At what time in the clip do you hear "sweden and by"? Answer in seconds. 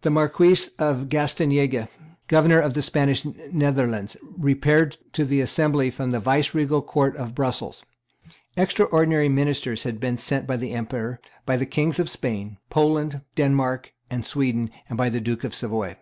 14.24-15.10